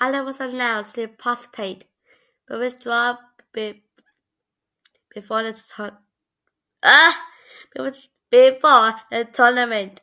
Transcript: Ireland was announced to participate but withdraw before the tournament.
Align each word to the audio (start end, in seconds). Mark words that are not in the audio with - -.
Ireland 0.00 0.26
was 0.26 0.40
announced 0.40 0.96
to 0.96 1.06
participate 1.06 1.86
but 2.48 2.58
withdraw 2.58 3.16
before 3.54 5.44
the 5.44 5.92
tournament. 9.32 10.00